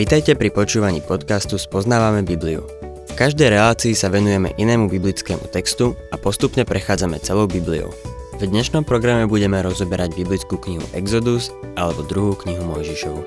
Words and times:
Vitajte 0.00 0.32
pri 0.32 0.48
počúvaní 0.48 1.04
podcastu 1.04 1.60
Spoznávame 1.60 2.24
Bibliu. 2.24 2.64
V 3.06 3.12
každej 3.14 3.52
relácii 3.52 3.92
sa 3.92 4.08
venujeme 4.08 4.48
inému 4.56 4.88
biblickému 4.88 5.52
textu 5.52 5.92
a 6.08 6.16
postupne 6.16 6.64
prechádzame 6.64 7.20
celou 7.20 7.44
Bibliou. 7.44 7.92
V 8.40 8.48
dnešnom 8.48 8.88
programe 8.88 9.28
budeme 9.28 9.60
rozoberať 9.60 10.16
biblickú 10.16 10.56
knihu 10.56 10.80
Exodus 10.96 11.52
alebo 11.76 12.00
druhú 12.08 12.32
knihu 12.42 12.64
Mojžišovu. 12.64 13.22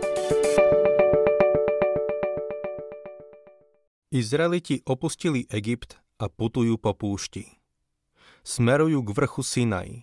Izraeliti 4.09 4.81
opustili 4.89 5.45
Egypt 5.53 6.01
a 6.17 6.25
putujú 6.25 6.81
po 6.81 6.97
púšti. 6.97 7.61
Smerujú 8.41 9.05
k 9.05 9.13
vrchu 9.13 9.45
Sinaj. 9.45 10.01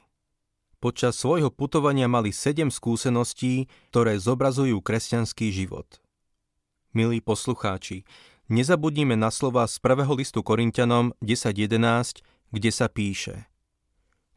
Počas 0.80 1.16
svojho 1.20 1.52
putovania 1.52 2.08
mali 2.08 2.32
sedem 2.32 2.72
skúseností, 2.72 3.68
ktoré 3.92 4.16
zobrazujú 4.16 4.80
kresťanský 4.80 5.52
život– 5.52 5.86
milí 6.92 7.22
poslucháči, 7.22 8.02
nezabudnime 8.50 9.14
na 9.14 9.30
slova 9.30 9.66
z 9.70 9.78
prvého 9.78 10.10
listu 10.18 10.42
Korintianom 10.42 11.14
10.11, 11.22 12.22
kde 12.50 12.70
sa 12.74 12.90
píše 12.90 13.46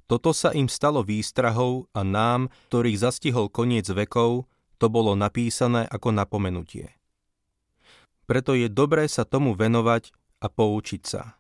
Toto 0.06 0.32
sa 0.36 0.54
im 0.54 0.70
stalo 0.70 1.02
výstrahou 1.02 1.90
a 1.92 2.06
nám, 2.06 2.54
ktorých 2.70 3.02
zastihol 3.02 3.50
koniec 3.50 3.90
vekov, 3.90 4.46
to 4.78 4.88
bolo 4.92 5.18
napísané 5.18 5.88
ako 5.90 6.14
napomenutie. 6.14 6.94
Preto 8.30 8.56
je 8.56 8.70
dobré 8.72 9.10
sa 9.10 9.28
tomu 9.28 9.58
venovať 9.58 10.14
a 10.44 10.48
poučiť 10.48 11.02
sa. 11.04 11.40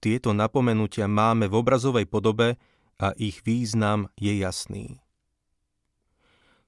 Tieto 0.00 0.36
napomenutia 0.36 1.08
máme 1.08 1.48
v 1.48 1.54
obrazovej 1.64 2.04
podobe 2.04 2.60
a 2.98 3.12
ich 3.18 3.42
význam 3.42 4.08
je 4.18 4.38
jasný. 4.38 5.04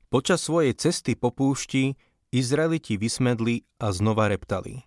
Počas 0.07 0.43
svojej 0.47 0.75
cesty 0.79 1.19
po 1.19 1.35
púšti 1.35 1.99
Izraeliti 2.31 2.95
vysmedli 2.95 3.67
a 3.83 3.91
znova 3.91 4.31
reptali. 4.31 4.87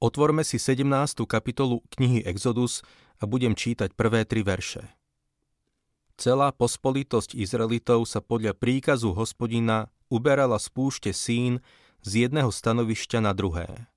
Otvorme 0.00 0.44
si 0.44 0.60
17. 0.60 0.84
kapitolu 1.24 1.80
knihy 1.96 2.24
Exodus 2.28 2.84
a 3.20 3.24
budem 3.24 3.56
čítať 3.56 3.96
prvé 3.96 4.28
tri 4.28 4.44
verše. 4.44 4.84
Celá 6.14 6.54
pospolitosť 6.54 7.34
Izraelitov 7.34 8.06
sa 8.06 8.22
podľa 8.22 8.54
príkazu 8.54 9.16
hospodina 9.16 9.90
uberala 10.06 10.60
z 10.62 10.70
púšte 10.70 11.10
Sín 11.10 11.58
z 12.04 12.28
jedného 12.28 12.52
stanovišťa 12.52 13.18
na 13.18 13.32
druhé. 13.34 13.90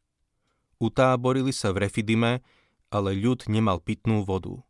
Utáborili 0.81 1.53
sa 1.53 1.69
v 1.73 1.85
Refidime, 1.85 2.45
ale 2.89 3.13
ľud 3.17 3.45
nemal 3.49 3.81
pitnú 3.81 4.23
vodu. 4.23 4.66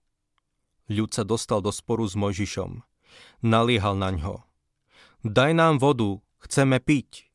Ľud 0.88 1.12
sa 1.12 1.28
dostal 1.28 1.60
do 1.60 1.72
sporu 1.76 2.08
s 2.08 2.16
Mojžišom. 2.16 2.84
Naliehal 3.44 4.00
na 4.00 4.16
ňo. 4.16 4.48
Daj 5.28 5.52
nám 5.52 5.84
vodu, 5.84 6.24
chceme 6.40 6.80
piť. 6.80 7.28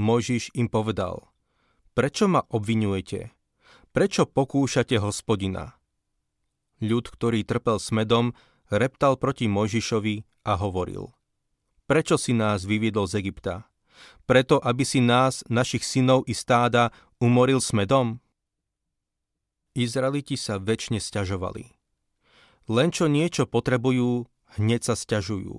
Mojžiš 0.00 0.56
im 0.56 0.72
povedal, 0.72 1.28
prečo 1.92 2.24
ma 2.24 2.40
obvinujete? 2.48 3.36
Prečo 3.92 4.24
pokúšate 4.24 4.96
hospodina? 4.96 5.76
Ľud, 6.80 7.12
ktorý 7.12 7.44
trpel 7.44 7.76
smedom, 7.76 8.32
reptal 8.72 9.20
proti 9.20 9.44
Mojžišovi 9.50 10.46
a 10.48 10.56
hovoril, 10.56 11.12
prečo 11.84 12.16
si 12.16 12.32
nás 12.32 12.64
vyviedol 12.64 13.04
z 13.04 13.20
Egypta? 13.20 13.68
Preto, 14.24 14.56
aby 14.62 14.86
si 14.88 15.04
nás, 15.04 15.44
našich 15.52 15.84
synov 15.84 16.24
i 16.24 16.32
stáda, 16.32 16.88
umoril 17.20 17.60
smedom? 17.60 18.24
Izraeliti 19.76 20.40
sa 20.40 20.56
väčšine 20.56 21.02
stiažovali. 21.02 21.79
Len 22.70 22.94
čo 22.94 23.10
niečo 23.10 23.50
potrebujú, 23.50 24.30
hneď 24.54 24.86
sa 24.86 24.94
stiažujú. 24.94 25.58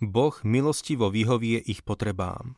Boh 0.00 0.34
milostivo 0.40 1.12
vyhovie 1.12 1.60
ich 1.60 1.84
potrebám. 1.84 2.56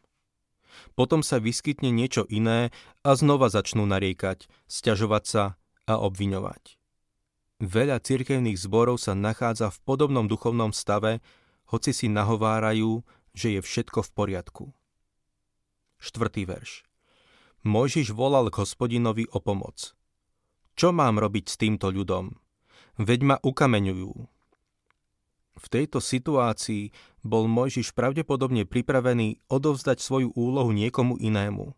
Potom 0.94 1.26
sa 1.26 1.42
vyskytne 1.42 1.90
niečo 1.90 2.22
iné 2.30 2.70
a 3.02 3.10
znova 3.18 3.50
začnú 3.50 3.90
nariekať, 3.90 4.46
sťažovať 4.70 5.24
sa 5.26 5.44
a 5.90 5.98
obviňovať. 5.98 6.78
Veľa 7.58 7.98
cirkevných 8.00 8.54
zborov 8.54 9.02
sa 9.02 9.18
nachádza 9.18 9.74
v 9.74 9.82
podobnom 9.82 10.30
duchovnom 10.30 10.70
stave, 10.70 11.18
hoci 11.68 11.90
si 11.90 12.06
nahovárajú, 12.06 13.02
že 13.34 13.58
je 13.58 13.60
všetko 13.66 14.06
v 14.06 14.10
poriadku. 14.14 14.64
Štvrtý 15.98 16.46
verš. 16.46 16.86
Mojžiš 17.66 18.14
volal 18.14 18.48
k 18.48 18.62
hospodinovi 18.62 19.26
o 19.28 19.42
pomoc. 19.42 19.92
Čo 20.78 20.94
mám 20.94 21.20
robiť 21.20 21.44
s 21.50 21.58
týmto 21.60 21.92
ľudom? 21.92 22.38
Veď 23.00 23.20
ma 23.24 23.36
ukameňujú. 23.40 24.12
V 25.56 25.66
tejto 25.72 26.04
situácii 26.04 26.92
bol 27.24 27.48
Mojžiš 27.48 27.96
pravdepodobne 27.96 28.68
pripravený 28.68 29.40
odovzdať 29.48 30.04
svoju 30.04 30.36
úlohu 30.36 30.68
niekomu 30.76 31.16
inému. 31.16 31.72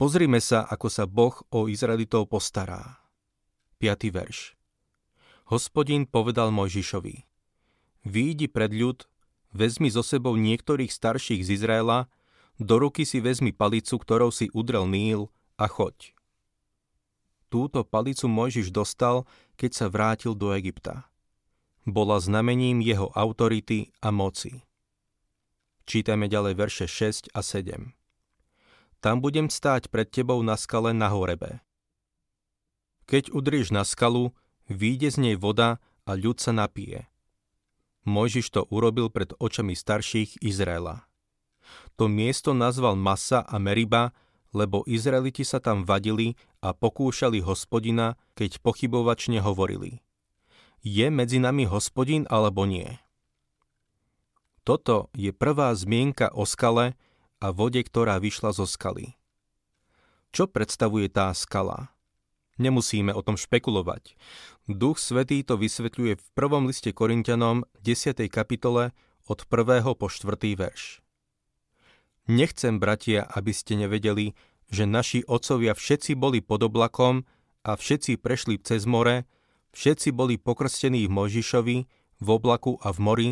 Pozrime 0.00 0.40
sa, 0.40 0.64
ako 0.64 0.88
sa 0.88 1.04
Boh 1.04 1.36
o 1.52 1.68
Izraelitov 1.68 2.32
postará. 2.32 3.04
5. 3.76 4.08
verš. 4.08 4.56
Hospodin 5.52 6.08
povedal 6.08 6.48
Mojžišovi, 6.48 7.28
výjdi 8.08 8.48
pred 8.48 8.72
ľud, 8.72 9.04
vezmi 9.52 9.92
so 9.92 10.00
sebou 10.00 10.32
niektorých 10.40 10.88
starších 10.88 11.44
z 11.44 11.60
Izraela, 11.60 12.08
do 12.56 12.80
ruky 12.80 13.04
si 13.04 13.20
vezmi 13.20 13.52
palicu, 13.52 14.00
ktorou 14.00 14.32
si 14.32 14.48
udrel 14.56 14.88
Níl 14.88 15.28
a 15.60 15.68
choď. 15.68 16.16
Túto 17.52 17.84
palicu 17.84 18.32
Mojžiš 18.32 18.72
dostal, 18.72 19.28
keď 19.60 19.70
sa 19.76 19.86
vrátil 19.92 20.32
do 20.32 20.56
Egypta 20.56 21.12
bola 21.86 22.22
znamením 22.22 22.78
jeho 22.78 23.10
autority 23.10 23.90
a 23.98 24.14
moci. 24.14 24.62
Čítame 25.82 26.30
ďalej 26.30 26.54
verše 26.54 26.86
6 26.86 27.34
a 27.34 27.42
7. 27.42 27.90
Tam 29.02 29.18
budem 29.18 29.50
stáť 29.50 29.90
pred 29.90 30.06
tebou 30.06 30.38
na 30.46 30.54
skale 30.54 30.94
na 30.94 31.10
horebe. 31.10 31.58
Keď 33.10 33.34
udrieš 33.34 33.74
na 33.74 33.82
skalu, 33.82 34.30
výjde 34.70 35.10
z 35.10 35.16
nej 35.18 35.34
voda 35.34 35.82
a 36.06 36.14
ľud 36.14 36.38
sa 36.38 36.54
napije. 36.54 37.10
Mojžiš 38.06 38.46
to 38.54 38.62
urobil 38.70 39.10
pred 39.10 39.34
očami 39.42 39.74
starších 39.74 40.38
Izraela. 40.38 41.10
To 41.98 42.06
miesto 42.06 42.54
nazval 42.54 42.94
Masa 42.94 43.42
a 43.42 43.58
Meriba, 43.58 44.14
lebo 44.52 44.84
Izraeliti 44.84 45.42
sa 45.42 45.58
tam 45.58 45.84
vadili 45.84 46.36
a 46.60 46.76
pokúšali 46.76 47.40
hospodina, 47.44 48.20
keď 48.38 48.60
pochybovačne 48.60 49.40
hovorili– 49.40 49.98
je 50.82 51.06
medzi 51.14 51.38
nami 51.38 51.64
hospodin 51.70 52.26
alebo 52.26 52.66
nie. 52.66 52.98
Toto 54.66 55.10
je 55.14 55.30
prvá 55.30 55.74
zmienka 55.74 56.30
o 56.34 56.46
skale 56.46 56.98
a 57.42 57.50
vode, 57.50 57.82
ktorá 57.82 58.18
vyšla 58.18 58.54
zo 58.54 58.66
skaly. 58.66 59.18
Čo 60.30 60.46
predstavuje 60.50 61.10
tá 61.10 61.30
skala? 61.34 61.90
Nemusíme 62.58 63.10
o 63.10 63.24
tom 63.26 63.34
špekulovať. 63.34 64.14
Duch 64.70 65.02
Svetý 65.02 65.42
to 65.42 65.58
vysvetľuje 65.58 66.14
v 66.14 66.26
prvom 66.38 66.70
liste 66.70 66.94
Korintianom 66.94 67.66
10. 67.82 68.22
kapitole 68.30 68.94
od 69.26 69.38
1. 69.42 69.82
po 69.98 70.06
4. 70.06 70.30
verš. 70.54 71.01
Nechcem, 72.30 72.78
bratia, 72.78 73.26
aby 73.26 73.50
ste 73.50 73.74
nevedeli, 73.74 74.38
že 74.70 74.86
naši 74.86 75.26
otcovia 75.26 75.74
všetci 75.74 76.14
boli 76.14 76.38
pod 76.38 76.66
oblakom 76.66 77.26
a 77.66 77.74
všetci 77.74 78.18
prešli 78.18 78.62
cez 78.62 78.86
more 78.86 79.26
Všetci 79.72 80.12
boli 80.12 80.36
pokrstení 80.36 81.08
v 81.08 81.12
Mojžišovi, 81.16 81.76
v 82.20 82.28
oblaku 82.28 82.76
a 82.84 82.92
v 82.92 82.98
mori, 83.00 83.30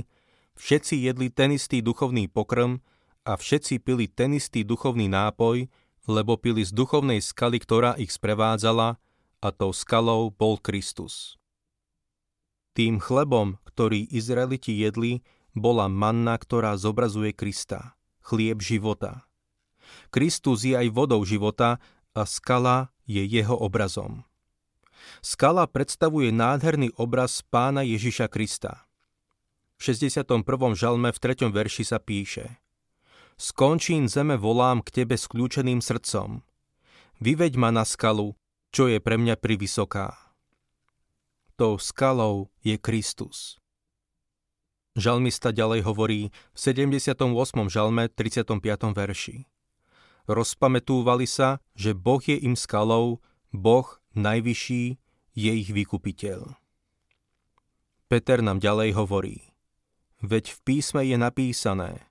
všetci 0.57 1.05
jedli 1.05 1.29
ten 1.29 1.53
istý 1.53 1.85
duchovný 1.85 2.33
pokrm 2.33 2.81
a 3.29 3.37
všetci 3.37 3.85
pili 3.85 4.09
ten 4.09 4.33
istý 4.33 4.65
duchovný 4.65 5.07
nápoj, 5.13 5.69
lebo 6.09 6.41
pili 6.41 6.65
z 6.65 6.73
duchovnej 6.73 7.21
skaly, 7.21 7.61
ktorá 7.61 7.93
ich 8.01 8.11
sprevádzala, 8.11 8.97
a 9.41 9.49
tou 9.57 9.73
skalou 9.73 10.33
bol 10.33 10.61
Kristus. 10.61 11.41
Tým 12.77 13.01
chlebom, 13.01 13.57
ktorý 13.65 14.05
Izraeliti 14.09 14.77
jedli, 14.77 15.25
bola 15.53 15.89
manna, 15.89 16.37
ktorá 16.37 16.77
zobrazuje 16.77 17.33
Krista, 17.37 17.97
chlieb 18.25 18.61
života. 18.63 19.27
Kristus 20.11 20.67
je 20.67 20.75
aj 20.75 20.89
vodou 20.91 21.23
života 21.23 21.83
a 22.15 22.23
skala 22.27 22.91
je 23.07 23.23
jeho 23.23 23.55
obrazom. 23.55 24.27
Skala 25.21 25.67
predstavuje 25.67 26.31
nádherný 26.31 26.95
obraz 26.97 27.43
pána 27.43 27.83
Ježiša 27.83 28.31
Krista. 28.31 28.87
V 29.81 29.97
61. 29.97 30.45
žalme 30.77 31.09
v 31.09 31.19
3. 31.19 31.49
verši 31.49 31.85
sa 31.89 31.97
píše 31.97 32.61
Skončín 33.41 34.05
zeme 34.13 34.37
volám 34.37 34.85
k 34.85 35.03
tebe 35.03 35.17
s 35.17 35.25
kľúčeným 35.25 35.81
srdcom. 35.81 36.45
Vyveď 37.25 37.57
ma 37.57 37.73
na 37.73 37.89
skalu, 37.89 38.37
čo 38.69 38.89
je 38.89 39.01
pre 39.01 39.17
mňa 39.17 39.41
privysoká. 39.41 40.13
Tou 41.57 41.77
skalou 41.81 42.53
je 42.61 42.77
Kristus. 42.77 43.60
Žalmista 45.01 45.49
ďalej 45.49 45.89
hovorí 45.89 46.29
v 46.53 46.59
78. 46.61 47.25
žalme 47.73 48.13
35. 48.13 48.53
verši. 48.93 49.49
Rozpametúvali 50.29 51.25
sa, 51.25 51.65
že 51.73 51.97
Boh 51.97 52.21
je 52.21 52.37
im 52.37 52.53
skalou, 52.53 53.25
Boh 53.49 53.89
najvyšší 54.13 55.01
je 55.41 55.53
ich 55.57 55.73
vykupiteľ. 55.73 56.53
Peter 58.13 58.45
nám 58.45 58.61
ďalej 58.61 58.93
hovorí. 58.93 59.57
Veď 60.21 60.53
v 60.53 60.59
písme 60.69 61.01
je 61.01 61.17
napísané 61.17 62.05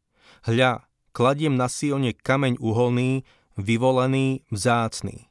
Hľa, 0.50 0.90
kladiem 1.14 1.54
na 1.54 1.70
Sione 1.70 2.18
kameň 2.18 2.58
uholný, 2.58 3.22
vyvolený, 3.54 4.50
vzácný. 4.50 5.30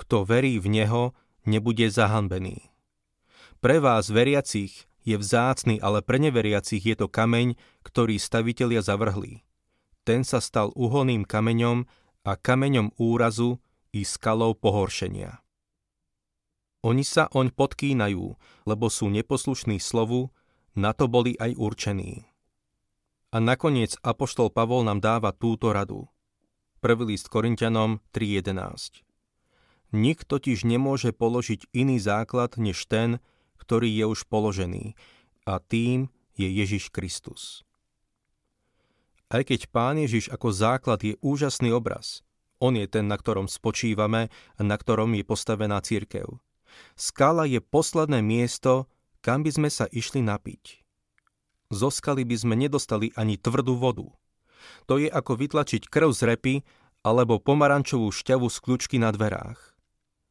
Kto 0.00 0.24
verí 0.24 0.56
v 0.56 0.72
Neho, 0.72 1.12
nebude 1.44 1.84
zahanbený. 1.92 2.72
Pre 3.60 3.76
vás, 3.76 4.08
veriacich, 4.08 4.88
je 5.06 5.16
vzácny, 5.18 5.78
ale 5.78 6.02
pre 6.02 6.18
neveriacich 6.18 6.82
je 6.82 6.96
to 6.98 7.06
kameň, 7.06 7.54
ktorý 7.86 8.18
stavitelia 8.18 8.82
zavrhli. 8.82 9.46
Ten 10.02 10.24
sa 10.24 10.40
stal 10.40 10.72
uholným 10.72 11.28
kameňom 11.28 11.84
a 12.24 12.32
kameňom 12.36 12.96
úrazu 12.96 13.60
i 13.92 14.04
skalou 14.04 14.56
pohoršenia. 14.56 15.40
Oni 16.86 17.02
sa 17.02 17.26
oň 17.34 17.50
podkýnajú, 17.52 18.24
lebo 18.64 18.86
sú 18.86 19.10
neposlušní 19.10 19.82
slovu, 19.82 20.30
na 20.78 20.94
to 20.94 21.10
boli 21.10 21.34
aj 21.36 21.58
určení. 21.58 22.22
A 23.34 23.42
nakoniec 23.42 23.98
Apoštol 24.00 24.48
Pavol 24.48 24.86
nám 24.86 25.02
dáva 25.02 25.34
túto 25.34 25.74
radu. 25.74 26.08
Prvý 26.78 27.12
list 27.12 27.28
Korintianom 27.28 27.98
3.11 28.14 29.02
Nik 29.92 30.22
totiž 30.24 30.62
nemôže 30.68 31.10
položiť 31.10 31.68
iný 31.74 31.98
základ 31.98 32.56
než 32.56 32.86
ten, 32.86 33.18
ktorý 33.58 33.90
je 33.90 34.04
už 34.06 34.24
položený, 34.30 34.94
a 35.48 35.58
tým 35.58 36.12
je 36.36 36.48
Ježiš 36.48 36.92
Kristus. 36.94 37.66
Aj 39.28 39.44
keď 39.44 39.68
Pán 39.68 40.00
Ježiš 40.00 40.32
ako 40.32 40.48
základ 40.52 41.04
je 41.04 41.20
úžasný 41.20 41.72
obraz, 41.72 42.24
on 42.58 42.74
je 42.74 42.88
ten, 42.90 43.06
na 43.06 43.16
ktorom 43.20 43.46
spočívame 43.46 44.32
a 44.32 44.60
na 44.64 44.76
ktorom 44.76 45.14
je 45.14 45.24
postavená 45.24 45.78
církev. 45.84 46.40
Skala 46.96 47.46
je 47.46 47.60
posledné 47.62 48.24
miesto, 48.24 48.90
kam 49.20 49.42
by 49.44 49.50
sme 49.52 49.68
sa 49.70 49.86
išli 49.90 50.22
napiť. 50.22 50.82
Zo 51.68 51.92
skaly 51.92 52.24
by 52.24 52.36
sme 52.38 52.54
nedostali 52.56 53.12
ani 53.14 53.36
tvrdú 53.36 53.76
vodu. 53.76 54.08
To 54.88 54.96
je 54.96 55.08
ako 55.08 55.36
vytlačiť 55.36 55.86
krv 55.86 56.10
z 56.16 56.20
repy 56.24 56.54
alebo 57.04 57.38
pomarančovú 57.38 58.08
šťavu 58.10 58.48
z 58.48 58.58
kľúčky 58.58 58.96
na 58.96 59.12
dverách. 59.12 59.60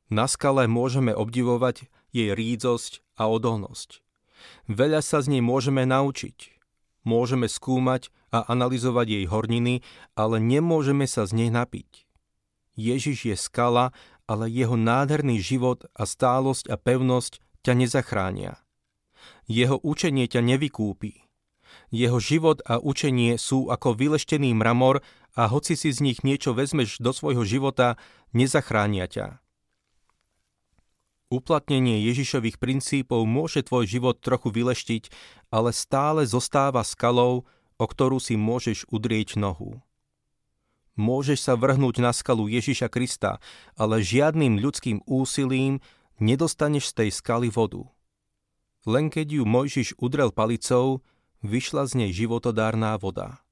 Na 0.10 0.26
skale 0.26 0.66
môžeme 0.66 1.14
obdivovať 1.14 1.92
jej 2.18 2.32
rídzosť 2.34 3.06
a 3.22 3.30
odolnosť. 3.30 4.02
Veľa 4.66 5.06
sa 5.06 5.22
z 5.22 5.38
nej 5.38 5.44
môžeme 5.46 5.86
naučiť. 5.86 6.58
Môžeme 7.06 7.46
skúmať 7.48 8.10
a 8.34 8.44
analyzovať 8.52 9.08
jej 9.08 9.26
horniny, 9.30 9.86
ale 10.18 10.42
nemôžeme 10.44 11.08
sa 11.08 11.24
z 11.24 11.46
nej 11.46 11.50
napiť. 11.54 12.04
Ježiš 12.76 13.32
je 13.32 13.36
skala, 13.40 13.96
ale 14.28 14.52
jeho 14.52 14.76
nádherný 14.76 15.40
život 15.40 15.88
a 15.96 16.04
stálosť 16.04 16.68
a 16.68 16.76
pevnosť 16.76 17.40
ťa 17.64 17.74
nezachránia. 17.80 18.60
Jeho 19.48 19.80
učenie 19.80 20.28
ťa 20.28 20.44
nevykúpi. 20.44 21.24
Jeho 21.90 22.20
život 22.20 22.60
a 22.68 22.84
učenie 22.84 23.40
sú 23.40 23.72
ako 23.72 23.96
vyleštený 23.96 24.52
mramor 24.52 25.00
a 25.40 25.48
hoci 25.48 25.80
si 25.80 25.96
z 25.96 26.04
nich 26.04 26.20
niečo 26.28 26.52
vezmeš 26.52 27.00
do 27.00 27.16
svojho 27.16 27.48
života, 27.48 27.96
nezachránia 28.36 29.08
ťa. 29.08 29.40
Uplatnenie 31.28 32.08
Ježišových 32.08 32.56
princípov 32.56 33.28
môže 33.28 33.60
tvoj 33.60 33.84
život 33.84 34.24
trochu 34.24 34.48
vyleštiť, 34.48 35.12
ale 35.52 35.76
stále 35.76 36.24
zostáva 36.24 36.88
skalou, 36.88 37.44
o 37.76 37.86
ktorú 37.86 38.24
si 38.24 38.40
môžeš 38.40 38.88
udrieť 38.88 39.36
nohu. 39.36 39.84
Môžeš 40.96 41.44
sa 41.44 41.54
vrhnúť 41.60 42.00
na 42.00 42.16
skalu 42.16 42.48
Ježiša 42.48 42.88
Krista, 42.88 43.44
ale 43.76 44.00
žiadnym 44.00 44.58
ľudským 44.58 45.04
úsilím 45.04 45.84
nedostaneš 46.18 46.96
z 46.96 47.04
tej 47.04 47.10
skaly 47.14 47.52
vodu. 47.52 47.86
Len 48.88 49.12
keď 49.12 49.38
ju 49.38 49.44
Mojžiš 49.44 50.00
udrel 50.00 50.32
palicou, 50.32 51.04
vyšla 51.44 51.92
z 51.92 51.94
nej 52.02 52.12
životodárná 52.16 52.96
voda. 52.96 53.44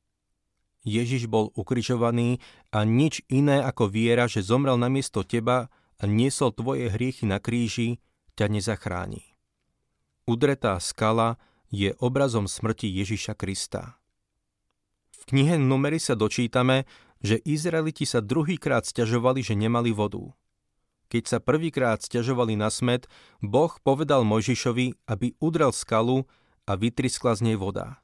Ježiš 0.88 1.28
bol 1.28 1.52
ukrižovaný 1.60 2.40
a 2.72 2.88
nič 2.88 3.20
iné 3.28 3.60
ako 3.60 3.92
viera, 3.92 4.32
že 4.32 4.46
zomrel 4.46 4.80
namiesto 4.80 5.28
teba, 5.28 5.68
a 6.00 6.04
niesol 6.10 6.52
tvoje 6.52 6.92
hriechy 6.92 7.28
na 7.28 7.40
kríži, 7.40 8.04
ťa 8.36 8.52
nezachráni. 8.52 9.24
Udretá 10.28 10.76
skala 10.82 11.40
je 11.72 11.94
obrazom 12.02 12.50
smrti 12.50 12.90
Ježiša 12.90 13.38
Krista. 13.38 13.98
V 15.14 15.34
knihe 15.34 15.58
Numery 15.58 15.98
sa 15.98 16.14
dočítame, 16.14 16.86
že 17.24 17.42
Izraeliti 17.42 18.06
sa 18.06 18.22
druhýkrát 18.22 18.86
stiažovali, 18.86 19.42
že 19.42 19.58
nemali 19.58 19.90
vodu. 19.96 20.36
Keď 21.10 21.24
sa 21.26 21.38
prvýkrát 21.42 22.02
stiažovali 22.02 22.58
na 22.58 22.70
smet, 22.74 23.06
Boh 23.42 23.72
povedal 23.82 24.26
Mojžišovi, 24.26 25.06
aby 25.10 25.38
udrel 25.38 25.70
skalu 25.74 26.26
a 26.66 26.74
vytriskla 26.74 27.38
z 27.38 27.52
nej 27.52 27.58
voda. 27.58 28.02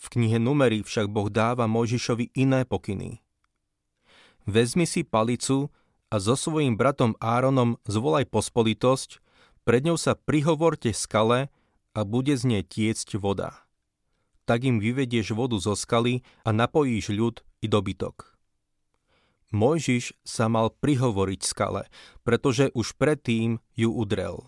V 0.00 0.16
knihe 0.16 0.40
Numery 0.40 0.80
však 0.80 1.12
Boh 1.12 1.28
dáva 1.28 1.68
Mojžišovi 1.68 2.32
iné 2.32 2.64
pokyny. 2.64 3.20
Vezmi 4.48 4.88
si 4.88 5.04
palicu 5.04 5.68
a 6.10 6.18
so 6.18 6.34
svojím 6.34 6.74
bratom 6.74 7.14
Áronom 7.22 7.78
zvolaj 7.86 8.26
pospolitosť, 8.28 9.22
pred 9.62 9.86
ňou 9.86 9.94
sa 9.94 10.18
prihovorte 10.18 10.90
skale 10.90 11.48
a 11.94 12.00
bude 12.02 12.34
z 12.34 12.42
nej 12.50 12.64
tiecť 12.66 13.16
voda. 13.22 13.54
Tak 14.44 14.66
im 14.66 14.82
vyvedieš 14.82 15.30
vodu 15.38 15.54
zo 15.62 15.78
skaly 15.78 16.26
a 16.42 16.50
napojíš 16.50 17.14
ľud 17.14 17.46
i 17.62 17.70
dobytok. 17.70 18.34
Mojžiš 19.54 20.14
sa 20.22 20.46
mal 20.46 20.74
prihovoriť 20.74 21.40
skale, 21.42 21.86
pretože 22.22 22.70
už 22.74 22.98
predtým 22.98 23.62
ju 23.74 23.90
udrel. 23.90 24.46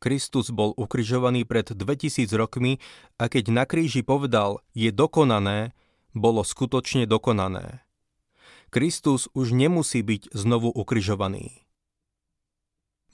Kristus 0.00 0.52
bol 0.52 0.76
ukrižovaný 0.76 1.48
pred 1.48 1.64
2000 1.72 2.28
rokmi 2.36 2.76
a 3.16 3.32
keď 3.32 3.44
na 3.48 3.64
kríži 3.64 4.04
povedal 4.04 4.60
je 4.76 4.92
dokonané, 4.92 5.72
bolo 6.12 6.44
skutočne 6.44 7.08
dokonané. 7.08 7.83
Kristus 8.74 9.30
už 9.38 9.54
nemusí 9.54 10.02
byť 10.02 10.34
znovu 10.34 10.66
ukrižovaný. 10.66 11.62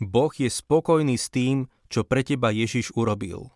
Boh 0.00 0.32
je 0.32 0.48
spokojný 0.48 1.20
s 1.20 1.28
tým, 1.28 1.68
čo 1.92 2.00
pre 2.00 2.24
teba 2.24 2.48
Ježiš 2.48 2.96
urobil. 2.96 3.52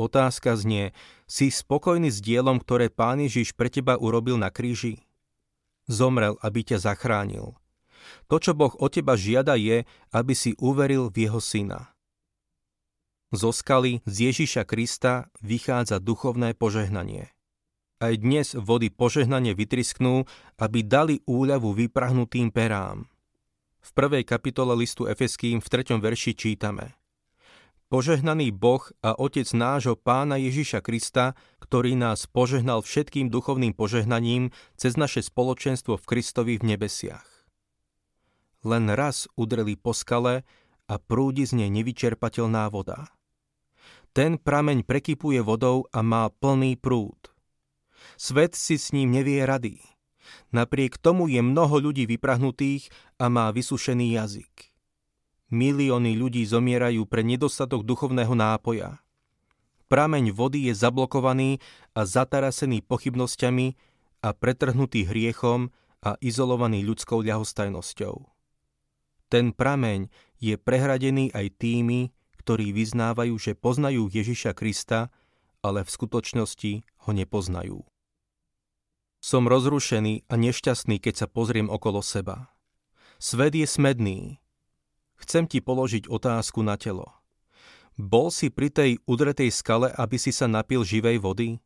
Otázka 0.00 0.56
znie, 0.56 0.96
si 1.28 1.52
spokojný 1.52 2.08
s 2.08 2.24
dielom, 2.24 2.56
ktoré 2.56 2.88
Pán 2.88 3.20
Ježiš 3.20 3.52
pre 3.52 3.68
teba 3.68 4.00
urobil 4.00 4.40
na 4.40 4.48
kríži? 4.48 5.04
Zomrel, 5.84 6.40
aby 6.40 6.64
ťa 6.64 6.80
zachránil. 6.80 7.60
To, 8.32 8.40
čo 8.40 8.56
Boh 8.56 8.72
od 8.80 8.88
teba 8.88 9.12
žiada, 9.12 9.52
je, 9.60 9.84
aby 10.08 10.32
si 10.32 10.56
uveril 10.56 11.12
v 11.12 11.28
Jeho 11.28 11.44
Syna. 11.44 11.92
Zo 13.36 13.52
skaly 13.52 14.00
z 14.08 14.32
Ježiša 14.32 14.64
Krista 14.64 15.28
vychádza 15.44 16.00
duchovné 16.00 16.56
požehnanie. 16.56 17.28
Aj 17.98 18.14
dnes 18.14 18.54
vody 18.54 18.94
požehnanie 18.94 19.58
vytrisknú, 19.58 20.22
aby 20.54 20.86
dali 20.86 21.18
úľavu 21.26 21.74
vyprahnutým 21.74 22.54
perám. 22.54 23.10
V 23.82 23.90
prvej 23.90 24.22
kapitole 24.22 24.70
listu 24.78 25.10
Efeským 25.10 25.58
v 25.58 25.66
3. 25.66 25.98
verši 25.98 26.38
čítame 26.38 26.94
Požehnaný 27.90 28.54
Boh 28.54 28.86
a 29.02 29.18
Otec 29.18 29.50
nášho 29.50 29.98
Pána 29.98 30.38
Ježiša 30.38 30.78
Krista, 30.78 31.34
ktorý 31.58 31.98
nás 31.98 32.30
požehnal 32.30 32.86
všetkým 32.86 33.34
duchovným 33.34 33.74
požehnaním 33.74 34.54
cez 34.78 34.94
naše 34.94 35.18
spoločenstvo 35.18 35.98
v 35.98 36.04
Kristovi 36.06 36.54
v 36.54 36.78
nebesiach. 36.78 37.26
Len 38.62 38.94
raz 38.94 39.26
udreli 39.34 39.74
po 39.74 39.90
skale 39.90 40.46
a 40.86 41.02
prúdi 41.02 41.50
z 41.50 41.66
nej 41.66 41.70
nevyčerpateľná 41.74 42.70
voda. 42.70 43.10
Ten 44.14 44.38
prameň 44.38 44.86
prekypuje 44.86 45.42
vodou 45.42 45.90
a 45.90 45.98
má 46.06 46.30
plný 46.30 46.78
prúd– 46.78 47.18
Svet 48.18 48.58
si 48.58 48.82
s 48.82 48.90
ním 48.90 49.14
nevie 49.14 49.46
rady. 49.46 49.78
Napriek 50.50 50.98
tomu 50.98 51.30
je 51.30 51.38
mnoho 51.38 51.78
ľudí 51.78 52.02
vyprahnutých 52.10 52.90
a 53.22 53.30
má 53.30 53.54
vysušený 53.54 54.18
jazyk. 54.18 54.74
Milióny 55.54 56.18
ľudí 56.18 56.42
zomierajú 56.42 57.06
pre 57.06 57.22
nedostatok 57.22 57.86
duchovného 57.86 58.34
nápoja. 58.34 58.98
Prameň 59.86 60.34
vody 60.34 60.66
je 60.66 60.74
zablokovaný 60.74 61.62
a 61.94 62.04
zatarasený 62.04 62.82
pochybnosťami 62.84 63.78
a 64.26 64.34
pretrhnutý 64.34 65.06
hriechom 65.06 65.70
a 66.02 66.18
izolovaný 66.18 66.82
ľudskou 66.84 67.22
ľahostajnosťou. 67.22 68.28
Ten 69.30 69.54
prameň 69.54 70.10
je 70.42 70.58
prehradený 70.58 71.30
aj 71.32 71.54
tými, 71.54 72.10
ktorí 72.42 72.74
vyznávajú, 72.74 73.38
že 73.38 73.54
poznajú 73.54 74.10
Ježiša 74.10 74.58
Krista, 74.58 75.14
ale 75.62 75.86
v 75.86 75.90
skutočnosti 75.94 76.72
ho 77.06 77.10
nepoznajú. 77.14 77.78
Som 79.28 79.44
rozrušený 79.44 80.24
a 80.24 80.40
nešťastný, 80.40 80.96
keď 81.04 81.14
sa 81.20 81.26
pozriem 81.28 81.68
okolo 81.68 82.00
seba. 82.00 82.48
Svet 83.20 83.52
je 83.52 83.68
smedný. 83.68 84.40
Chcem 85.20 85.44
ti 85.44 85.60
položiť 85.60 86.08
otázku 86.08 86.64
na 86.64 86.80
telo. 86.80 87.12
Bol 88.00 88.32
si 88.32 88.48
pri 88.48 88.72
tej 88.72 89.04
udretej 89.04 89.52
skale, 89.52 89.92
aby 89.92 90.16
si 90.16 90.32
sa 90.32 90.48
napil 90.48 90.80
živej 90.80 91.20
vody? 91.20 91.60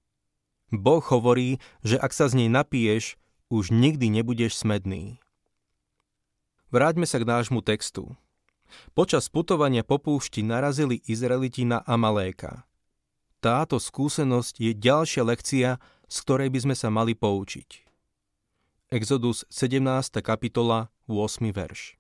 Boh 0.75 1.07
hovorí, 1.07 1.63
že 1.87 2.03
ak 2.03 2.11
sa 2.11 2.27
z 2.27 2.43
nej 2.43 2.51
napiješ, 2.51 3.15
už 3.47 3.71
nikdy 3.71 4.11
nebudeš 4.11 4.59
smedný. 4.59 5.23
Vráťme 6.75 7.07
sa 7.07 7.23
k 7.23 7.31
nášmu 7.31 7.63
textu. 7.63 8.11
Počas 8.91 9.31
putovania 9.31 9.87
po 9.87 10.03
púšti 10.03 10.43
narazili 10.43 10.99
Izraeliti 11.07 11.63
na 11.63 11.79
Amaléka. 11.87 12.67
Táto 13.39 13.79
skúsenosť 13.79 14.59
je 14.59 14.75
ďalšia 14.75 15.23
lekcia, 15.23 15.79
z 16.13 16.17
ktorej 16.29 16.53
by 16.53 16.59
sme 16.69 16.77
sa 16.77 16.93
mali 16.93 17.17
poučiť. 17.17 17.89
Exodus 18.93 19.49
17. 19.49 19.81
kapitola, 20.21 20.93
8. 21.09 21.49
verš. 21.49 21.97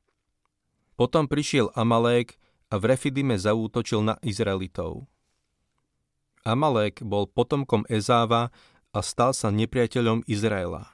Potom 1.00 1.24
prišiel 1.24 1.72
Amalek 1.72 2.36
a 2.68 2.76
v 2.76 2.92
Refidime 2.92 3.40
zaútočil 3.40 4.04
na 4.04 4.20
Izraelitov. 4.20 5.08
Amalek 6.44 7.00
bol 7.00 7.24
potomkom 7.24 7.88
Ezáva 7.88 8.52
a 8.92 9.00
stal 9.00 9.32
sa 9.32 9.48
nepriateľom 9.48 10.28
Izraela. 10.28 10.92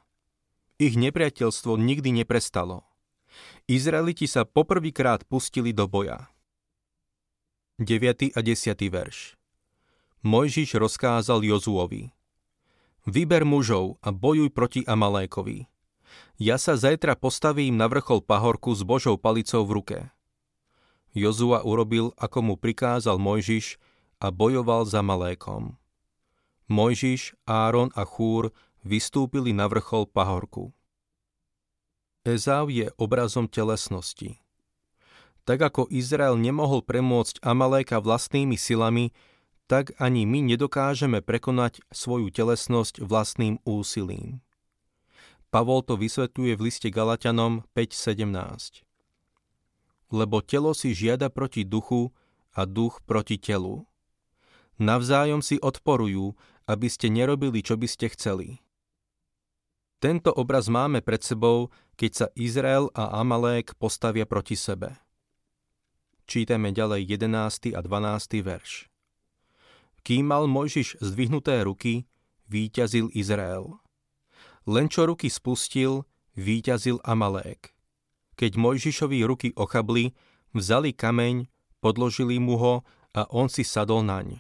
Ich 0.79 0.95
nepriateľstvo 0.95 1.75
nikdy 1.75 2.15
neprestalo. 2.15 2.87
Izraeliti 3.67 4.31
sa 4.31 4.47
poprvýkrát 4.47 5.27
pustili 5.27 5.75
do 5.75 5.91
boja. 5.91 6.31
9. 7.83 8.39
a 8.39 8.41
10. 8.43 8.79
verš 8.87 9.35
Mojžiš 10.23 10.79
rozkázal 10.79 11.43
Jozuovi 11.43 12.15
Vyber 13.09 13.49
mužov 13.49 13.97
a 14.05 14.13
bojuj 14.13 14.53
proti 14.53 14.85
Amalékovi. 14.85 15.65
Ja 16.37 16.61
sa 16.61 16.77
zajtra 16.77 17.17
postavím 17.17 17.81
na 17.81 17.89
vrchol 17.89 18.21
pahorku 18.21 18.77
s 18.77 18.85
Božou 18.85 19.17
palicou 19.17 19.65
v 19.65 19.81
ruke. 19.81 19.99
Jozua 21.17 21.65
urobil, 21.65 22.13
ako 22.21 22.39
mu 22.45 22.55
prikázal 22.61 23.17
Mojžiš 23.17 23.81
a 24.21 24.29
bojoval 24.29 24.85
za 24.85 25.01
Malékom. 25.01 25.81
Mojžiš, 26.69 27.33
Áron 27.49 27.89
a 27.97 28.05
Chúr 28.05 28.53
vystúpili 28.85 29.57
na 29.57 29.73
vrchol 29.73 30.05
pahorku. 30.05 30.77
Ezau 32.29 32.69
je 32.69 32.93
obrazom 33.01 33.49
telesnosti. 33.49 34.37
Tak 35.49 35.65
ako 35.65 35.89
Izrael 35.89 36.37
nemohol 36.37 36.85
premôcť 36.85 37.41
Amaléka 37.41 38.05
vlastnými 38.05 38.61
silami, 38.61 39.17
tak 39.69 39.93
ani 40.01 40.25
my 40.25 40.43
nedokážeme 40.49 41.21
prekonať 41.21 41.85
svoju 41.93 42.33
telesnosť 42.33 43.05
vlastným 43.05 43.61
úsilím. 43.69 44.41
Pavol 45.53 45.85
to 45.85 46.01
vysvetľuje 46.01 46.57
v 46.57 46.65
liste 46.65 46.89
Galatianom 46.89 47.69
5.17 47.77 48.89
lebo 50.09 50.41
telo 50.41 50.73
si 50.73 50.97
žiada 50.97 51.29
proti 51.29 51.65
duchu 51.65 52.13
a 52.57 52.65
duch 52.65 53.01
proti 53.05 53.37
telu. 53.37 53.85
Navzájom 54.81 55.45
si 55.45 55.61
odporujú, 55.61 56.39
aby 56.69 56.87
ste 56.89 57.13
nerobili, 57.13 57.61
čo 57.61 57.77
by 57.77 57.89
ste 57.89 58.09
chceli. 58.15 58.63
Tento 59.99 60.31
obraz 60.31 60.71
máme 60.71 61.03
pred 61.03 61.19
sebou, 61.27 61.75
keď 61.99 62.11
sa 62.15 62.27
Izrael 62.39 62.87
a 62.95 63.19
Amalek 63.19 63.75
postavia 63.75 64.25
proti 64.25 64.55
sebe. 64.55 64.95
Čítame 66.29 66.71
ďalej 66.71 67.19
11. 67.19 67.75
a 67.75 67.81
12. 67.83 68.47
verš. 68.47 68.87
Kým 70.03 70.31
mal 70.31 70.51
Mojžiš 70.51 71.01
zdvihnuté 71.01 71.63
ruky, 71.65 72.09
výťazil 72.49 73.13
Izrael. 73.13 73.77
Len 74.69 74.87
čo 74.89 75.09
ruky 75.09 75.33
spustil, 75.33 76.05
výťazil 76.37 77.01
Amalek. 77.05 77.73
Keď 78.39 78.53
Mojžišovi 78.55 79.19
ruky 79.27 79.49
ochabli, 79.59 80.15
vzali 80.55 80.95
kameň, 80.95 81.51
podložili 81.83 82.39
mu 82.39 82.57
ho 82.57 82.75
a 83.15 83.27
on 83.33 83.51
si 83.51 83.67
sadol 83.67 84.07
naň. 84.07 84.39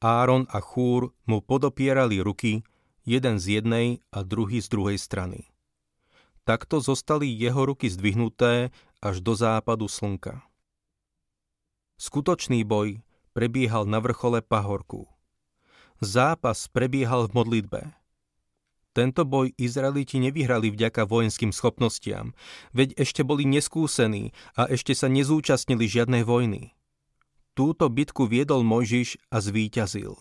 Áron 0.00 0.48
a 0.48 0.64
Chúr 0.64 1.12
mu 1.28 1.44
podopierali 1.44 2.24
ruky, 2.24 2.64
jeden 3.04 3.36
z 3.36 3.60
jednej 3.60 4.00
a 4.14 4.24
druhý 4.24 4.64
z 4.64 4.72
druhej 4.72 4.96
strany. 4.96 5.52
Takto 6.48 6.80
zostali 6.80 7.28
jeho 7.28 7.68
ruky 7.68 7.92
zdvihnuté 7.92 8.72
až 9.04 9.20
do 9.20 9.36
západu 9.36 9.88
slnka. 9.92 10.40
Skutočný 12.00 12.64
boj 12.64 13.04
prebiehal 13.40 13.88
na 13.88 14.04
vrchole 14.04 14.44
pahorku. 14.44 15.08
Zápas 16.04 16.68
prebiehal 16.68 17.32
v 17.32 17.40
modlitbe– 17.40 17.80
tento 18.90 19.22
boj 19.22 19.54
Izraeliti 19.54 20.18
nevyhrali 20.18 20.74
vďaka 20.74 21.06
vojenským 21.06 21.54
schopnostiam, 21.54 22.34
veď 22.74 22.98
ešte 22.98 23.22
boli 23.22 23.46
neskúsení 23.46 24.34
a 24.58 24.66
ešte 24.66 24.98
sa 24.98 25.06
nezúčastnili 25.06 25.86
žiadnej 25.86 26.26
vojny. 26.26 26.74
Túto 27.54 27.86
bitku 27.86 28.26
viedol 28.26 28.66
Mojžiš 28.66 29.22
a 29.30 29.38
zvíťazil. 29.38 30.18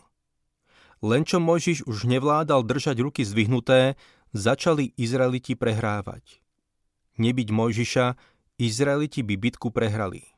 Len 1.02 1.24
čo 1.26 1.42
Mojžiš 1.42 1.90
už 1.90 2.06
nevládal 2.06 2.62
držať 2.62 3.02
ruky 3.02 3.26
zdvihnuté, 3.26 3.98
začali 4.38 4.94
Izraeliti 5.02 5.58
prehrávať. 5.58 6.38
Nebyť 7.18 7.50
Mojžiša, 7.50 8.06
Izraeliti 8.62 9.26
by 9.26 9.36
bitku 9.50 9.74
prehrali. 9.74 10.30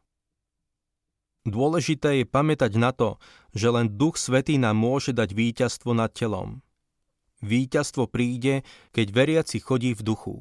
Dôležité 1.51 2.24
je 2.24 2.25
pamätať 2.25 2.79
na 2.79 2.96
to, 2.96 3.20
že 3.51 3.67
len 3.67 3.91
Duch 3.91 4.15
Svetý 4.15 4.55
nám 4.55 4.79
môže 4.79 5.12
dať 5.12 5.36
víťazstvo 5.36 5.91
nad 5.91 6.08
telom. 6.15 6.63
Výťazstvo 7.43 8.08
príde, 8.08 8.63
keď 8.96 9.08
veriaci 9.12 9.60
chodí 9.60 9.91
v 9.91 10.00
duchu. 10.00 10.36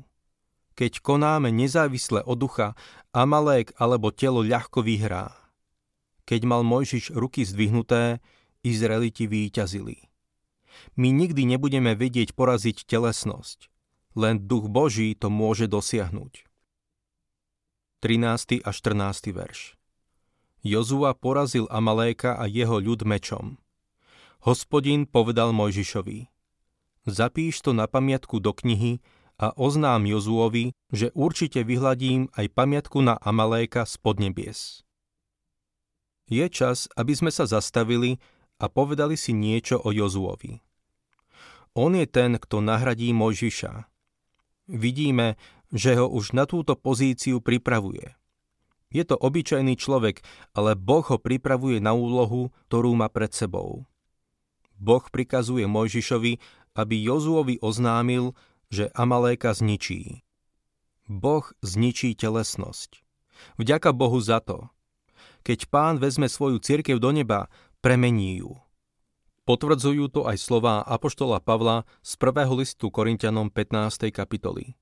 Keď 0.78 1.02
konáme 1.02 1.50
nezávisle 1.50 2.22
od 2.22 2.38
ducha, 2.38 2.78
Amalek 3.10 3.74
alebo 3.82 4.14
telo 4.14 4.46
ľahko 4.46 4.86
vyhrá. 4.86 5.34
Keď 6.30 6.40
mal 6.46 6.62
Mojžiš 6.62 7.10
ruky 7.10 7.42
zdvihnuté, 7.42 8.22
Izraeliti 8.62 9.26
výťazili. 9.26 10.06
My 10.94 11.10
nikdy 11.10 11.42
nebudeme 11.42 11.98
vedieť 11.98 12.38
poraziť 12.38 12.86
telesnosť. 12.86 13.66
Len 14.14 14.46
duch 14.46 14.70
Boží 14.70 15.18
to 15.18 15.26
môže 15.26 15.66
dosiahnuť. 15.66 16.46
13. 18.04 18.62
a 18.62 18.70
14. 18.70 19.34
verš 19.34 19.79
Jozua 20.60 21.16
porazil 21.16 21.64
Amaléka 21.72 22.36
a 22.36 22.44
jeho 22.44 22.80
ľud 22.80 23.08
mečom. 23.08 23.56
Hospodin 24.44 25.08
povedal 25.08 25.52
Mojžišovi– 25.56 26.26
Zapíš 27.08 27.64
to 27.64 27.72
na 27.72 27.88
pamiatku 27.88 28.44
do 28.44 28.52
knihy 28.52 29.00
a 29.40 29.56
oznám 29.56 30.04
Jozuovi, 30.04 30.76
že 30.92 31.08
určite 31.16 31.64
vyhladím 31.64 32.28
aj 32.36 32.52
pamiatku 32.52 33.00
na 33.00 33.16
Amaléka 33.16 33.88
z 33.88 33.96
podnebies. 34.04 34.84
Je 36.28 36.44
čas, 36.52 36.92
aby 36.94 37.16
sme 37.16 37.32
sa 37.32 37.48
zastavili 37.48 38.20
a 38.60 38.68
povedali 38.68 39.16
si 39.16 39.32
niečo 39.32 39.80
o 39.80 39.88
Jozuovi. 39.90 40.60
On 41.72 41.96
je 41.96 42.04
ten, 42.04 42.36
kto 42.36 42.60
nahradí 42.60 43.16
Mojžiša. 43.16 43.88
Vidíme, 44.70 45.40
že 45.72 45.96
ho 45.96 46.06
už 46.06 46.36
na 46.36 46.44
túto 46.44 46.76
pozíciu 46.76 47.40
pripravuje. 47.40 48.19
Je 48.90 49.06
to 49.06 49.14
obyčajný 49.14 49.78
človek, 49.78 50.22
ale 50.50 50.74
Boh 50.74 51.06
ho 51.06 51.18
pripravuje 51.18 51.78
na 51.78 51.94
úlohu, 51.94 52.50
ktorú 52.66 52.98
má 52.98 53.06
pred 53.06 53.30
sebou. 53.30 53.86
Boh 54.74 55.04
prikazuje 55.06 55.70
Mojžišovi, 55.70 56.42
aby 56.74 56.94
Jozuovi 56.98 57.62
oznámil, 57.62 58.34
že 58.66 58.90
Amaléka 58.94 59.54
zničí. 59.54 60.26
Boh 61.10 61.46
zničí 61.62 62.14
telesnosť. 62.14 63.02
Vďaka 63.58 63.90
Bohu 63.94 64.18
za 64.22 64.42
to. 64.42 64.70
Keď 65.42 65.70
pán 65.70 65.98
vezme 65.98 66.26
svoju 66.30 66.62
cirkev 66.62 67.02
do 67.02 67.10
neba, 67.10 67.50
premení 67.82 68.42
ju. 68.42 68.58
Potvrdzujú 69.48 70.06
to 70.12 70.20
aj 70.30 70.36
slová 70.38 70.84
Apoštola 70.86 71.42
Pavla 71.42 71.82
z 72.04 72.14
1. 72.14 72.46
listu 72.54 72.92
Korintianom 72.92 73.50
15. 73.50 74.14
kapitoly. 74.14 74.78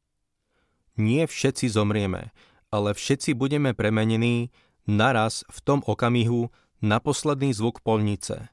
Nie 0.98 1.30
všetci 1.30 1.70
zomrieme, 1.70 2.34
ale 2.68 2.92
všetci 2.92 3.32
budeme 3.32 3.72
premenení 3.72 4.52
naraz 4.88 5.44
v 5.48 5.58
tom 5.64 5.80
okamihu 5.84 6.52
na 6.80 7.02
posledný 7.02 7.52
zvuk 7.52 7.80
polnice. 7.84 8.48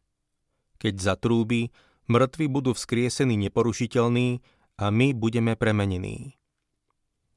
Keď 0.79 0.93
zatrúbi, 0.99 1.71
mŕtvi 2.11 2.45
budú 2.51 2.75
vzkriesení 2.75 3.39
neporušiteľní 3.47 4.43
a 4.79 4.85
my 4.91 5.15
budeme 5.15 5.55
premenení. 5.55 6.35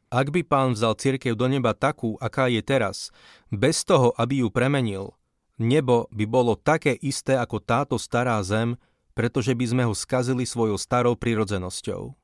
Ak 0.09 0.33
by 0.33 0.41
pán 0.41 0.73
vzal 0.73 0.97
cirkev 0.97 1.37
do 1.37 1.45
neba 1.47 1.77
takú, 1.77 2.17
aká 2.17 2.49
je 2.49 2.65
teraz, 2.65 3.13
bez 3.53 3.85
toho, 3.85 4.17
aby 4.17 4.41
ju 4.41 4.49
premenil, 4.49 5.13
nebo 5.61 6.09
by 6.09 6.25
bolo 6.25 6.57
také 6.57 6.97
isté 7.05 7.37
ako 7.37 7.61
táto 7.61 7.97
stará 8.01 8.41
zem, 8.41 8.81
pretože 9.13 9.53
by 9.53 9.67
sme 9.69 9.83
ho 9.85 9.93
skazili 9.93 10.49
svojou 10.49 10.81
starou 10.81 11.13
prirodzenosťou. 11.19 12.17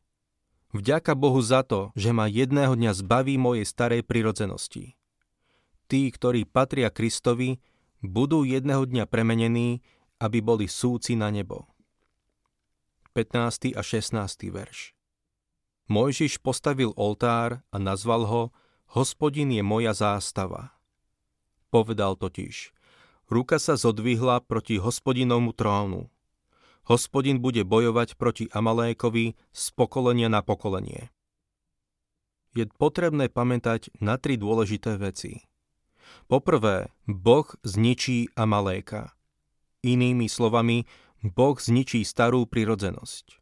Vďaka 0.74 1.14
Bohu 1.14 1.38
za 1.38 1.62
to, 1.62 1.94
že 1.94 2.10
ma 2.10 2.26
jedného 2.26 2.74
dňa 2.74 2.98
zbaví 2.98 3.38
mojej 3.38 3.62
starej 3.62 4.02
prirodzenosti. 4.02 4.98
Tí, 5.86 6.10
ktorí 6.10 6.50
patria 6.50 6.90
Kristovi, 6.90 7.62
budú 8.02 8.42
jedného 8.42 8.82
dňa 8.82 9.06
premenení, 9.06 9.86
aby 10.18 10.42
boli 10.42 10.66
súci 10.66 11.14
na 11.14 11.30
nebo. 11.30 11.70
15. 13.14 13.78
a 13.78 13.82
16. 13.86 14.18
verš. 14.50 14.98
Mojžiš 15.86 16.42
postavil 16.42 16.90
oltár 16.98 17.62
a 17.70 17.76
nazval 17.78 18.26
ho 18.26 18.42
Hospodin 18.98 19.54
je 19.54 19.62
moja 19.62 19.94
zástava. 19.94 20.74
Povedal 21.70 22.18
totiž, 22.18 22.74
ruka 23.30 23.62
sa 23.62 23.78
zodvihla 23.78 24.42
proti 24.42 24.82
hospodinovmu 24.82 25.54
trónu. 25.54 26.10
Hospodin 26.84 27.40
bude 27.40 27.64
bojovať 27.64 28.20
proti 28.20 28.44
Amalékovi 28.52 29.32
z 29.56 29.64
pokolenia 29.72 30.28
na 30.28 30.44
pokolenie. 30.44 31.08
Je 32.52 32.68
potrebné 32.76 33.32
pamätať 33.32 33.88
na 34.04 34.20
tri 34.20 34.36
dôležité 34.36 35.00
veci. 35.00 35.48
Poprvé, 36.28 36.92
Boh 37.08 37.48
zničí 37.64 38.30
Amaléka. 38.36 39.16
Inými 39.80 40.28
slovami, 40.28 40.84
Boh 41.24 41.56
zničí 41.56 42.04
starú 42.04 42.44
prirodzenosť. 42.44 43.40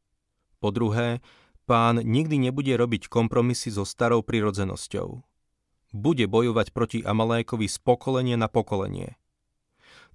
Po 0.62 0.70
druhé, 0.70 1.18
pán 1.66 1.98
nikdy 1.98 2.38
nebude 2.38 2.70
robiť 2.78 3.10
kompromisy 3.10 3.74
so 3.74 3.82
starou 3.82 4.22
prirodzenosťou. 4.22 5.26
Bude 5.92 6.24
bojovať 6.30 6.70
proti 6.70 6.98
Amalékovi 7.02 7.66
z 7.66 7.76
pokolenia 7.82 8.38
na 8.38 8.46
pokolenie. 8.46 9.18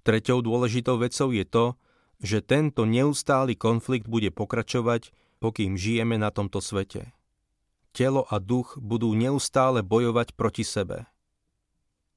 Treťou 0.02 0.40
dôležitou 0.40 0.96
vecou 0.96 1.28
je 1.30 1.44
to, 1.44 1.76
že 2.18 2.42
tento 2.42 2.82
neustály 2.82 3.54
konflikt 3.54 4.10
bude 4.10 4.34
pokračovať, 4.34 5.14
pokým 5.38 5.78
žijeme 5.78 6.18
na 6.18 6.34
tomto 6.34 6.58
svete. 6.58 7.14
Telo 7.94 8.26
a 8.28 8.38
duch 8.38 8.78
budú 8.78 9.14
neustále 9.14 9.82
bojovať 9.82 10.34
proti 10.34 10.62
sebe. 10.62 11.06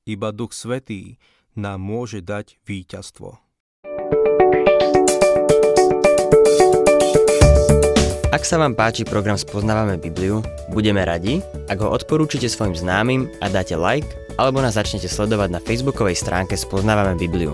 Iba 0.06 0.34
Duch 0.34 0.58
Svetý 0.58 1.22
nám 1.54 1.78
môže 1.78 2.26
dať 2.26 2.58
víťazstvo. 2.66 3.38
Ak 8.32 8.48
sa 8.48 8.58
vám 8.58 8.74
páči 8.74 9.04
program 9.04 9.36
Spoznávame 9.36 10.00
Bibliu, 10.00 10.42
budeme 10.72 11.04
radi, 11.04 11.44
ak 11.68 11.84
ho 11.84 11.92
odporúčite 11.92 12.48
svojim 12.48 12.74
známym 12.74 13.28
a 13.44 13.52
dáte 13.52 13.76
like, 13.76 14.08
alebo 14.40 14.64
nás 14.64 14.80
začnete 14.80 15.12
sledovať 15.12 15.50
na 15.52 15.60
facebookovej 15.62 16.18
stránke 16.18 16.56
Spoznávame 16.58 17.20
Bibliu. 17.20 17.54